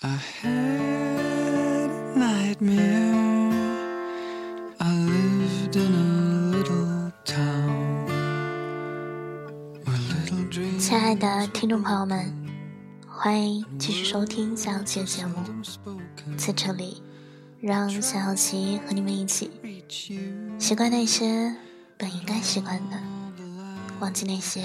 [0.00, 3.14] i had a nightmare.
[4.78, 8.06] I lived in a little town
[10.78, 12.32] 亲爱的听众朋友们
[13.08, 15.34] 欢迎继续收听下期节目。
[16.36, 17.02] 在这里
[17.60, 19.50] 让小琪和你们一起
[20.60, 21.52] 习惯那些
[21.96, 22.96] 本应该习惯的
[23.98, 24.62] 忘记那些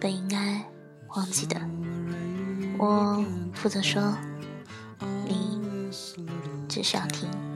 [0.00, 0.60] 本应该
[1.14, 1.60] 忘记的。
[2.76, 3.24] 我
[3.54, 4.18] 负责说
[6.72, 7.51] 只需要听。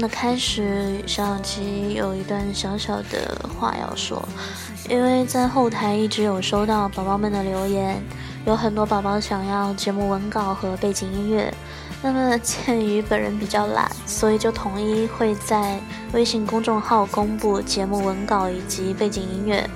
[0.00, 4.20] 的开始，小小琪有一段小小的话要说，
[4.88, 8.02] 因为在后台一直有收到宝宝们的留言，
[8.46, 11.52] 有很多宝宝想要节目文稿和背景音乐。
[12.02, 15.78] 那么鉴于本人比较懒，所以就统一会在
[16.12, 19.68] 微信公众号公布节目文稿以及背景音乐。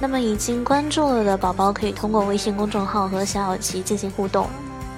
[0.00, 4.48] 那么已经关注了的宝宝可以通过微信公众号和小小琪进行互动。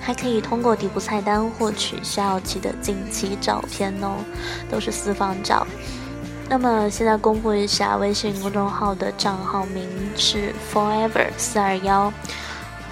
[0.01, 4.17] 还可以通过底部菜单获取小小琪的近期照片哦，
[4.71, 5.67] 都是私房照。
[6.49, 12.13] 那么现在公布一下微信公众号的账号名是 forever 四二幺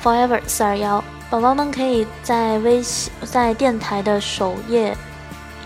[0.03, 1.03] ，forever 四二幺。
[1.31, 4.97] 宝宝们可以在微信在电台的首页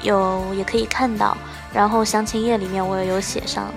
[0.02, 1.36] 有也可以看到，
[1.72, 3.72] 然后详情页里面我也有写上。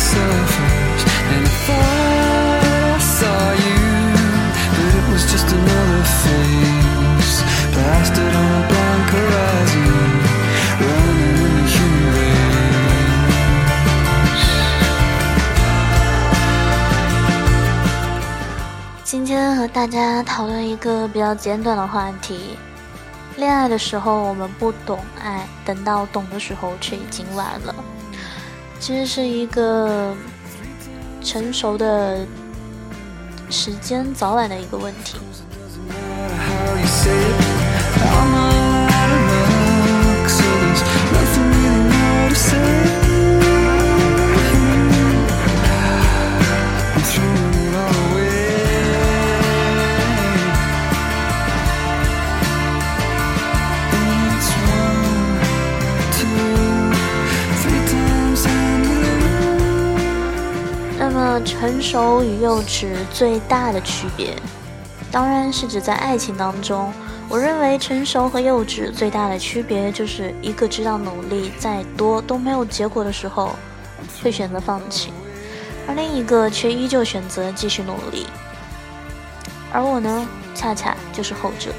[0.00, 1.02] The other suffers.
[1.30, 3.80] And if I saw you,
[4.72, 9.92] but it was just another face, plastered on a blank horizon,
[10.80, 12.40] running in the human race.
[19.04, 22.56] 今天和大家讨论一个比较简短的话题：
[23.36, 27.74] 恋爱的时候我们不懂爱，等到懂的时候却已经晚了。
[28.80, 30.14] 其实是一个
[31.22, 32.26] 成熟的
[33.50, 35.18] 时间早晚的一个问题。
[61.80, 64.36] 成熟与幼稚最大的区别，
[65.10, 66.92] 当然是指在爱情当中。
[67.26, 73.56] 我认为成熟和幼稚最大的区别，就是一个知道努力再多都没有结果的时候，
[74.22, 75.10] 会选择放弃，
[75.88, 78.26] 而另一个却依旧选择继续努力。
[79.72, 81.72] 而我呢，恰恰就是后者。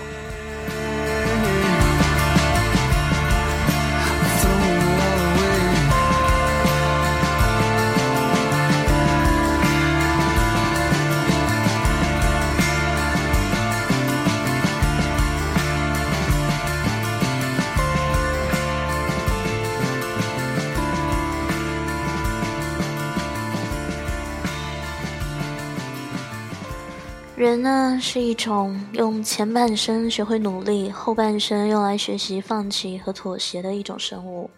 [27.42, 34.52] 人呢是一种用前半生学会努力，后半生用来学习放弃和妥协的一种生物。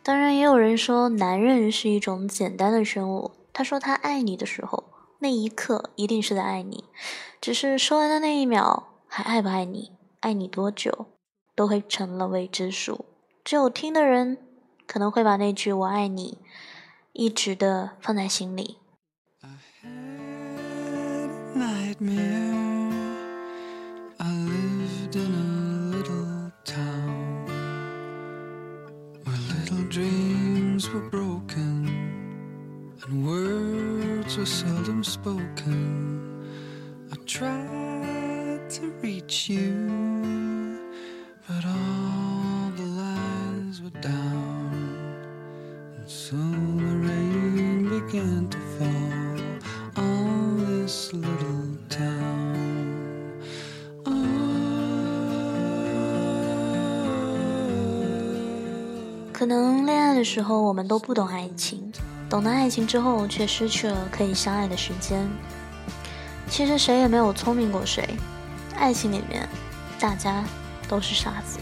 [0.00, 3.32] 当然，也有人说男人是一种简单的生物。
[3.52, 4.84] 他说他爱你的时候，
[5.18, 6.84] 那一刻一定是在爱你，
[7.40, 9.90] 只是说完的那一秒还爱不爱你，
[10.20, 11.06] 爱你多久，
[11.56, 13.04] 都会成了未知数。
[13.42, 14.38] 只有听的人
[14.86, 16.38] 可能会把那句“我爱你”
[17.12, 18.76] 一直的放在心里。
[21.60, 22.90] Nightmare.
[24.18, 25.48] I lived in a
[25.94, 27.46] little town
[29.24, 31.74] where little dreams were broken
[33.02, 35.76] and words were seldom spoken.
[37.12, 40.80] I tried to reach you,
[41.46, 44.72] but all the lines were down,
[45.96, 49.09] and so the rain began to fall
[59.86, 61.92] 恋爱的时候我们都不懂爱情，
[62.28, 65.28] 懂得爱情之后却失去了可以相爱的时间。
[66.48, 68.16] 其实谁也没有聪明过谁，
[68.76, 69.48] 爱情里面
[69.98, 70.44] 大家
[70.88, 71.58] 都是傻子。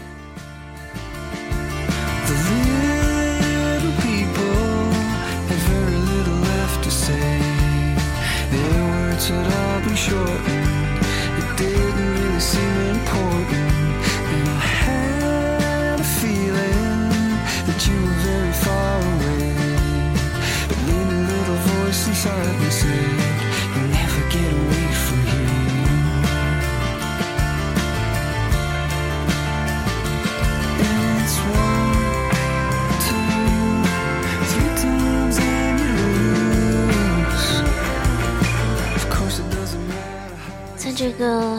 [40.75, 41.57] 在这个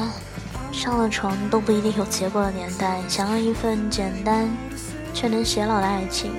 [0.70, 4.46] 上了床都不一定有结果的年代，想要一份简单
[5.14, 6.32] 却能偕老的爱情，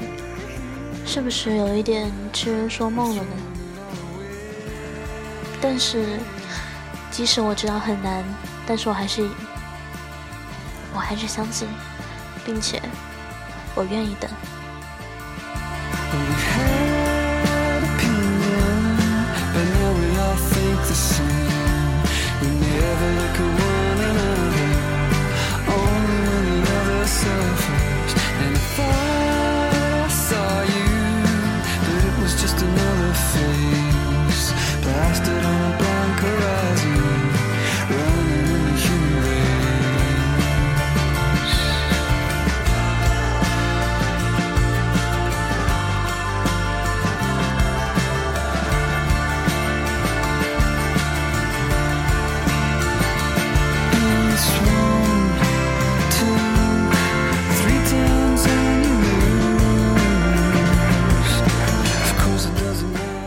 [1.07, 3.50] 是不是有一点痴人说梦了呢？
[5.61, 6.19] 但是，
[7.11, 8.23] 即使我知道很难，
[8.65, 9.29] 但是我还是，
[10.93, 11.67] 我还是相信，
[12.43, 12.81] 并且
[13.75, 14.29] 我愿意等。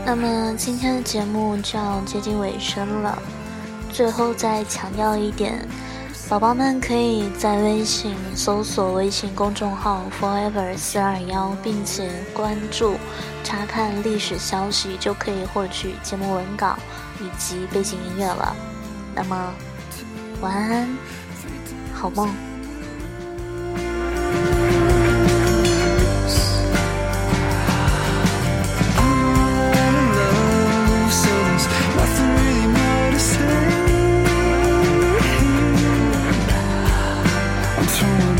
[0.05, 3.17] 那么今天的节目就要接近尾声了，
[3.91, 5.67] 最后再强调一点，
[6.29, 12.97] 宝宝们可以在微信搜索微信公众号 forever 四二幺，并且关注
[13.43, 16.77] 查看历史消息，就可以获取节目文稿
[17.19, 18.55] 以及背景音乐了。
[19.15, 19.53] 那么
[20.39, 20.87] 晚安，
[21.93, 22.29] 好梦。
[37.95, 38.34] turn